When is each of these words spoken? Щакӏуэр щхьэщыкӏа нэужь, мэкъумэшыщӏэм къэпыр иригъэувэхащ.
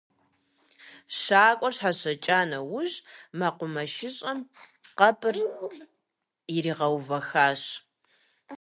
Щакӏуэр 1.19 1.73
щхьэщыкӏа 1.77 2.39
нэужь, 2.49 2.95
мэкъумэшыщӏэм 3.37 4.39
къэпыр 4.97 5.35
иригъэувэхащ. 6.55 7.61